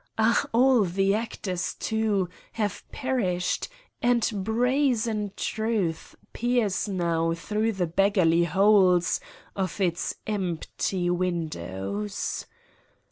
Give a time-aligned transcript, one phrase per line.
[0.17, 3.67] ah, all the actors, too, have perished,
[4.01, 9.19] and brazen Truth peers now through the beggarly holes
[9.55, 12.47] of its empty windows.